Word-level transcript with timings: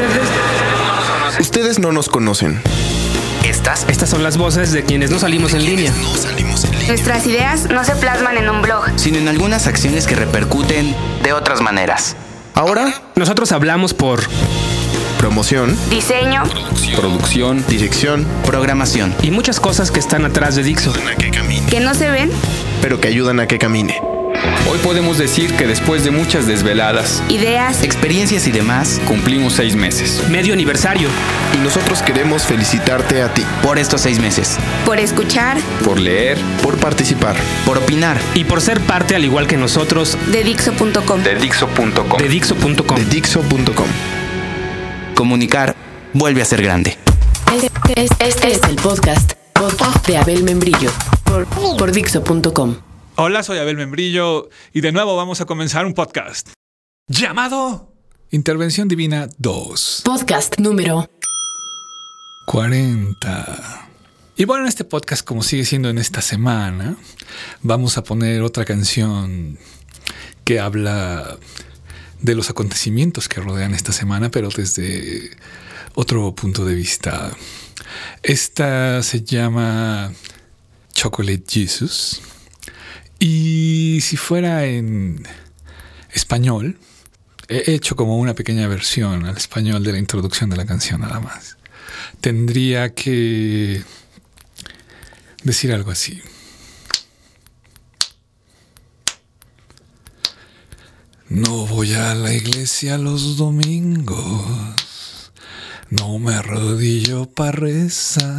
Ustedes, 0.00 1.40
Ustedes 1.40 1.78
no 1.78 1.92
nos 1.92 2.08
conocen. 2.08 2.60
Estas 3.44 3.84
estas 3.88 4.08
son 4.08 4.22
las 4.22 4.38
voces 4.38 4.72
de 4.72 4.82
quienes 4.84 5.10
no 5.10 5.18
salimos 5.18 5.52
en 5.52 5.64
línea. 5.64 5.92
Nuestras 6.88 7.26
ideas 7.26 7.66
no 7.70 7.84
se 7.84 7.94
plasman 7.96 8.38
en 8.38 8.48
un 8.48 8.62
blog. 8.62 8.84
sino 8.96 9.18
en 9.18 9.28
algunas 9.28 9.66
acciones 9.66 10.06
que 10.06 10.14
repercuten 10.14 10.94
de 11.22 11.32
otras 11.34 11.60
maneras. 11.60 12.16
Ahora, 12.54 12.94
Nosotros 13.14 13.52
hablamos 13.52 13.92
por 13.92 14.22
promoción, 15.18 15.76
Diseño, 15.90 16.44
Producción. 16.96 17.62
dirección, 17.68 18.26
Programación. 18.46 19.14
y 19.22 19.30
muchas 19.30 19.60
cosas 19.60 19.90
que 19.90 20.00
están 20.00 20.24
atrás 20.24 20.56
de 20.56 20.62
Dixo. 20.62 20.92
que 21.68 21.80
no 21.80 21.92
se 21.94 22.08
ven, 22.10 22.30
pero 22.80 23.00
que 23.00 23.08
ayudan 23.08 23.38
a 23.40 23.46
que 23.46 23.58
camine. 23.58 24.00
Hoy 24.70 24.78
podemos 24.78 25.18
decir 25.18 25.52
que 25.56 25.66
después 25.66 26.04
de 26.04 26.12
muchas 26.12 26.46
desveladas, 26.46 27.22
ideas, 27.28 27.82
Experiencias 27.82 28.46
y 28.46 28.52
demás 28.52 29.00
cumplimos 29.04 29.54
seis 29.54 29.74
meses. 29.74 30.22
Medio 30.28 30.52
aniversario. 30.52 31.08
Y 31.54 31.58
nosotros 31.58 32.02
queremos 32.02 32.44
felicitarte 32.44 33.20
a 33.22 33.34
ti 33.34 33.44
por 33.64 33.78
estos 33.78 34.00
seis 34.02 34.20
meses. 34.20 34.56
por 34.84 34.98
escuchar, 35.00 35.58
Por 35.84 35.98
leer. 35.98 36.38
por 36.62 36.76
participar. 36.76 37.34
Por 37.66 37.78
opinar. 37.78 38.16
Y 38.34 38.44
por 38.44 38.60
ser 38.60 38.80
parte, 38.80 39.16
al 39.16 39.24
igual 39.24 39.48
que 39.48 39.56
nosotros, 39.56 40.16
de 40.30 40.44
Dixo.com. 40.44 41.22
De 41.22 41.34
Dixo.com. 41.34 42.18
de 42.18 42.28
Dixo.com. 42.28 42.96
De 42.96 43.04
Dixo.com. 43.06 43.86
Comunicar 45.16 45.74
vuelve 46.12 46.42
a 46.42 46.44
ser 46.44 46.62
grande. 46.62 46.96
Este, 47.52 48.04
es- 48.04 48.10
este 48.20 48.52
es 48.52 48.60
el 48.68 48.76
podcast, 48.76 49.32
podcast 49.52 50.06
de 50.06 50.16
Abel 50.16 50.44
Membrillo 50.44 50.92
por, 51.24 51.44
por 51.46 51.90
Dixo.com. 51.90 52.76
Hola, 53.22 53.42
soy 53.42 53.58
Abel 53.58 53.76
Membrillo 53.76 54.48
y 54.72 54.80
de 54.80 54.92
nuevo 54.92 55.14
vamos 55.14 55.42
a 55.42 55.44
comenzar 55.44 55.84
un 55.84 55.92
podcast 55.92 56.48
llamado 57.06 57.92
Intervención 58.30 58.88
Divina 58.88 59.28
2. 59.36 60.04
Podcast 60.06 60.58
número 60.58 61.06
40. 62.46 63.88
Y 64.38 64.46
bueno, 64.46 64.64
en 64.64 64.68
este 64.70 64.84
podcast, 64.84 65.22
como 65.22 65.42
sigue 65.42 65.66
siendo 65.66 65.90
en 65.90 65.98
esta 65.98 66.22
semana, 66.22 66.96
vamos 67.60 67.98
a 67.98 68.04
poner 68.04 68.40
otra 68.40 68.64
canción 68.64 69.58
que 70.44 70.58
habla 70.58 71.36
de 72.22 72.34
los 72.34 72.48
acontecimientos 72.48 73.28
que 73.28 73.42
rodean 73.42 73.74
esta 73.74 73.92
semana, 73.92 74.30
pero 74.30 74.48
desde 74.48 75.36
otro 75.94 76.34
punto 76.34 76.64
de 76.64 76.74
vista. 76.74 77.36
Esta 78.22 79.02
se 79.02 79.22
llama 79.22 80.10
Chocolate 80.94 81.44
Jesus. 81.46 82.22
Y 83.20 84.00
si 84.00 84.16
fuera 84.16 84.64
en 84.64 85.22
español, 86.12 86.78
he 87.48 87.74
hecho 87.74 87.94
como 87.94 88.18
una 88.18 88.34
pequeña 88.34 88.66
versión 88.66 89.26
al 89.26 89.36
español 89.36 89.84
de 89.84 89.92
la 89.92 89.98
introducción 89.98 90.50
de 90.50 90.56
la 90.56 90.66
canción 90.66 91.02
nada 91.02 91.20
más 91.20 91.56
tendría 92.20 92.94
que 92.94 93.82
decir 95.42 95.72
algo 95.72 95.90
así. 95.90 96.20
No 101.28 101.66
voy 101.66 101.94
a 101.94 102.14
la 102.14 102.34
iglesia 102.34 102.98
los 102.98 103.36
domingos. 103.36 104.89
No 105.90 106.20
me 106.20 106.34
arrodillo 106.34 107.26
para 107.26 107.50
rezar, 107.50 108.30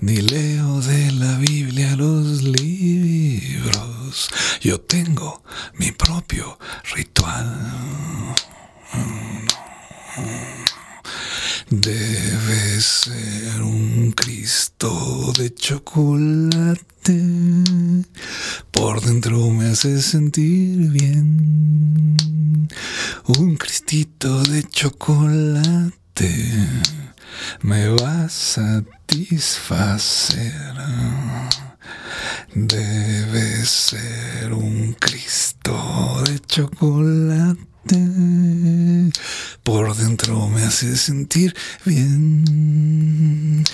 ni 0.00 0.16
leo 0.18 0.80
de 0.80 1.10
la 1.10 1.38
Biblia 1.38 1.96
los 1.96 2.44
libros. 2.44 4.28
Yo 4.60 4.80
tengo 4.80 5.42
mi 5.74 5.90
propio 5.90 6.56
ritual. 6.94 8.34
Debe 11.68 12.80
ser 12.80 13.60
un 13.60 14.12
Cristo 14.12 15.32
de 15.36 15.52
chocolate. 15.52 16.86
Por 18.76 19.00
dentro 19.00 19.50
me 19.50 19.70
hace 19.70 20.00
sentir 20.02 20.90
bien. 20.90 22.68
Un 23.26 23.56
Cristito 23.56 24.42
de 24.42 24.62
chocolate 24.62 25.92
me 27.62 27.88
va 27.88 28.24
a 28.24 28.28
satisfacer. 28.28 30.74
Debe 32.54 33.64
ser 33.64 34.52
un 34.52 34.92
Cristo 34.94 36.22
de 36.26 36.38
chocolate. 36.40 37.56
Por 39.66 39.96
dentro 39.96 40.46
me 40.46 40.62
hace 40.62 40.96
sentir 40.96 41.56
bien. 41.84 43.64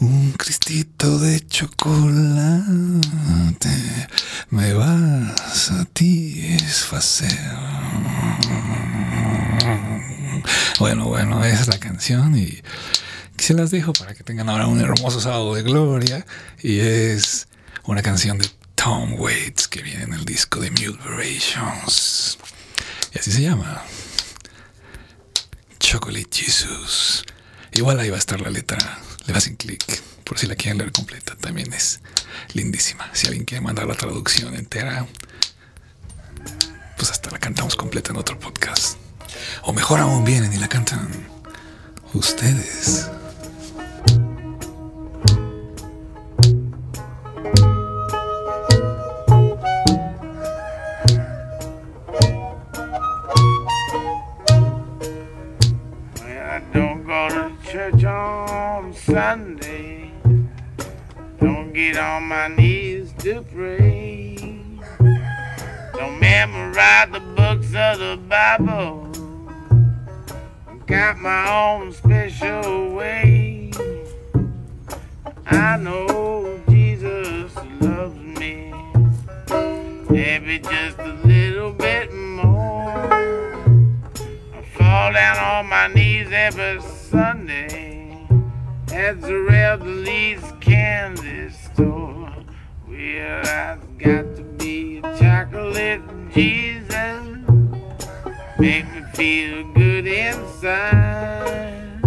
Un 0.00 0.32
cristito 0.32 1.18
de 1.18 1.46
chocolate 1.46 3.02
me 4.48 4.72
va 4.72 4.94
a 5.28 5.54
satisfacer. 5.54 7.38
Bueno, 10.78 11.08
bueno, 11.08 11.44
esa 11.44 11.60
es 11.60 11.68
la 11.68 11.78
canción 11.78 12.34
y 12.38 12.62
se 13.36 13.52
las 13.52 13.70
dejo 13.70 13.92
para 13.92 14.14
que 14.14 14.24
tengan 14.24 14.48
ahora 14.48 14.66
un 14.68 14.80
hermoso 14.80 15.20
sábado 15.20 15.54
de 15.54 15.62
gloria. 15.62 16.24
Y 16.62 16.78
es 16.78 17.46
una 17.84 18.00
canción 18.00 18.38
de 18.38 18.48
Tom 18.74 19.20
Waits 19.20 19.68
que 19.68 19.82
viene 19.82 20.04
en 20.04 20.14
el 20.14 20.24
disco 20.24 20.60
de 20.60 20.70
Mule 20.70 20.96
Variations. 21.04 22.38
Y 23.14 23.18
así 23.18 23.30
se 23.30 23.42
llama. 23.42 23.82
Chocolate 25.92 26.30
Jesus. 26.32 27.22
Igual 27.70 28.00
ahí 28.00 28.08
va 28.08 28.16
a 28.16 28.18
estar 28.18 28.40
la 28.40 28.48
letra. 28.48 28.78
Le 29.26 29.34
hacen 29.34 29.56
clic 29.56 29.84
por 30.24 30.38
si 30.38 30.46
la 30.46 30.56
quieren 30.56 30.78
leer 30.78 30.90
completa. 30.90 31.36
También 31.36 31.70
es 31.74 32.00
lindísima. 32.54 33.10
Si 33.12 33.26
alguien 33.26 33.44
quiere 33.44 33.60
mandar 33.60 33.84
la 33.84 33.94
traducción 33.94 34.54
entera, 34.54 35.06
pues 36.96 37.10
hasta 37.10 37.30
la 37.30 37.38
cantamos 37.38 37.76
completa 37.76 38.10
en 38.10 38.16
otro 38.16 38.38
podcast. 38.38 38.96
O 39.64 39.74
mejor 39.74 40.00
aún 40.00 40.24
vienen 40.24 40.54
y 40.54 40.56
la 40.56 40.68
cantan 40.70 41.10
ustedes. 42.14 43.10
On 62.22 62.28
my 62.28 62.48
knees 62.48 63.12
to 63.18 63.42
pray. 63.52 64.36
Don't 65.94 66.20
memorize 66.20 67.10
the 67.10 67.20
books 67.34 67.74
of 67.74 67.98
the 67.98 68.18
Bible. 68.28 69.08
Got 70.86 71.18
my 71.18 71.50
own 71.50 71.92
special 71.92 72.94
way. 72.94 73.72
I 75.46 75.76
know 75.78 76.60
Jesus 76.68 77.54
loves 77.80 78.16
me. 78.16 78.72
Maybe 80.08 80.58
just 80.60 80.98
a 80.98 81.14
little 81.24 81.72
bit 81.72 82.12
more. 82.14 83.12
I 84.54 84.62
fall 84.76 85.12
down 85.12 85.38
on 85.38 85.66
my 85.66 85.88
knees 85.88 86.28
every 86.30 86.80
Sunday 86.82 88.26
at 88.92 89.20
the 89.20 89.78
Leeds 89.84 90.51
candy 90.72 91.50
store. 91.50 92.32
Well, 92.88 93.46
I've 93.46 93.98
got 93.98 94.36
to 94.36 94.42
be 94.56 94.98
a 94.98 95.18
chocolate 95.18 96.00
Jesus. 96.32 97.26
Make 98.58 98.86
me 98.94 99.02
feel 99.12 99.70
good 99.74 100.06
inside. 100.06 102.00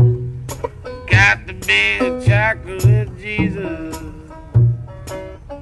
Got 1.08 1.46
to 1.48 1.54
be 1.54 1.98
a 2.00 2.26
chocolate 2.26 3.16
Jesus. 3.20 3.98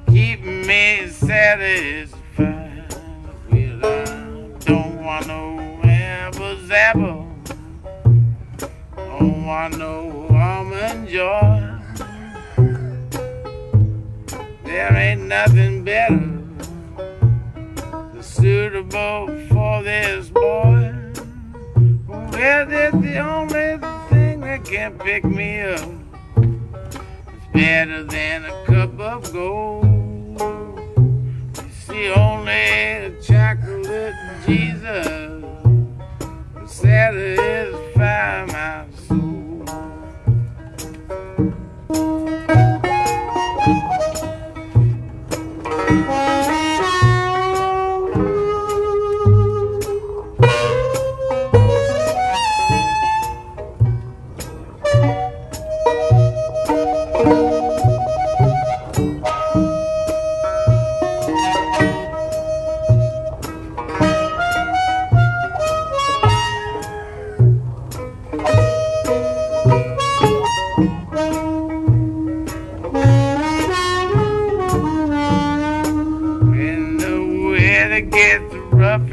Keep 0.08 0.46
me 0.46 1.08
satisfied. 1.10 2.96
Well, 3.52 3.86
I 3.86 4.60
don't 4.60 5.04
want 5.04 5.28
no 5.28 5.82
apple. 6.72 7.28
Don't 8.96 9.46
want 9.46 9.78
no 9.78 10.28
almond 10.32 11.10
joy. 11.10 11.53
Nothing 15.34 15.84
better 15.84 16.32
suitable 18.22 19.26
for 19.50 19.82
this 19.82 20.30
boy. 20.30 20.94
Well, 22.08 22.66
that's 22.68 22.96
the 23.02 23.18
only 23.18 23.80
thing 24.10 24.42
that 24.42 24.64
can 24.64 24.92
pick 25.00 25.26
me 25.26 25.62
up. 25.62 25.90
It's 26.38 27.48
better 27.52 28.04
than 28.04 28.46
a 28.46 28.66
cup 28.68 29.00
of 29.00 29.34
gold. 29.34 30.40
You 31.58 31.72
see, 31.88 32.10
only 32.12 33.16
chocolate 33.24 34.14
Jesus 34.46 35.04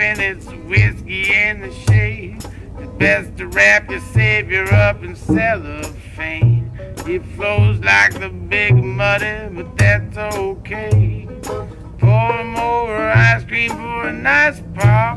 And 0.00 0.18
it's 0.18 0.46
whiskey 0.46 1.30
in 1.30 1.60
the 1.60 1.70
shade. 1.70 2.42
It's 2.78 2.92
best 2.98 3.36
to 3.36 3.46
wrap 3.48 3.90
your 3.90 4.00
savior 4.00 4.64
up 4.72 5.02
in 5.02 5.14
cellophane. 5.14 6.72
It 7.06 7.22
flows 7.36 7.78
like 7.80 8.18
the 8.18 8.30
big 8.30 8.74
muddy, 8.74 9.54
but 9.54 9.76
that's 9.76 10.16
okay. 10.16 11.28
Pour 11.98 12.32
him 12.32 12.56
over 12.56 13.10
ice 13.10 13.44
cream 13.44 13.72
for 13.72 14.08
a 14.08 14.12
nice 14.12 14.62
pie. 14.74 15.09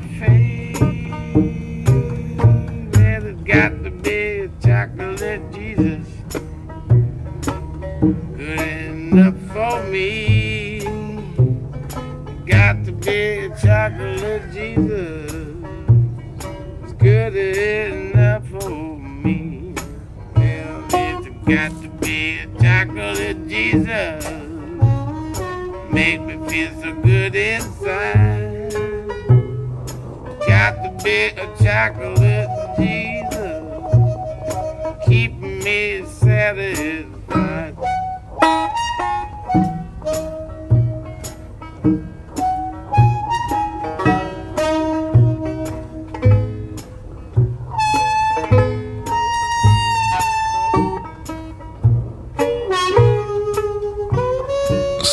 Got 12.45 12.84
to 12.84 12.92
be 12.92 13.45
a 13.45 13.50
chocolate 13.62 14.51
Jesus. 14.51 15.31
It's 16.84 16.94
good 16.94 17.36
enough 17.38 18.45
for 18.50 18.98
me. 18.98 19.74
Well, 20.36 20.86
it's 20.90 21.30
got 21.48 21.81
to 21.81 21.90
be 22.01 22.40
a 22.40 22.48
chocolate 22.62 23.48
Jesus. 23.48 24.25
Make 25.90 26.22
me 26.22 26.38
feel 26.50 26.74
so 26.81 26.94
good 27.01 27.34
inside. 27.34 28.74
Got 30.46 30.84
to 30.84 30.92
be 31.01 31.28
a 31.39 31.48
chocolate 31.63 32.50
Jesus. 32.78 33.63
Keep 35.07 35.38
me 35.38 36.06
satisfied. 36.07 37.78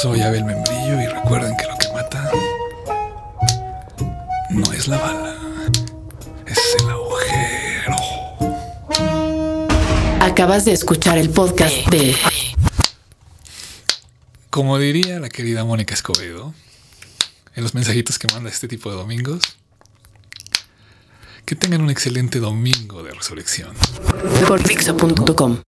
Soy 0.01 0.23
Abel 0.23 0.47
Membrillo 0.47 0.99
y 0.99 1.07
recuerden 1.07 1.55
que 1.59 1.67
lo 1.67 1.77
que 1.77 1.87
mata 1.93 2.31
no 4.49 4.73
es 4.73 4.89
la 4.89 4.97
bala, 4.97 5.37
es 6.47 6.59
el 6.79 6.89
agujero. 6.89 7.97
Acabas 10.23 10.65
de 10.65 10.73
escuchar 10.73 11.19
el 11.19 11.29
podcast 11.29 11.75
de 11.91 12.17
Como 14.49 14.79
diría 14.79 15.21
la 15.21 15.29
querida 15.29 15.67
Mónica 15.67 15.93
Escobedo 15.93 16.55
en 17.55 17.63
los 17.63 17.75
mensajitos 17.75 18.19
que 18.19 18.27
manda 18.33 18.49
este 18.49 18.69
tipo 18.69 18.91
de 18.91 18.97
domingos, 18.97 19.43
que 21.45 21.57
tengan 21.57 21.83
un 21.83 21.91
excelente 21.91 22.39
domingo 22.39 23.03
de 23.03 23.13
resurrección. 23.13 23.77
por. 24.49 25.61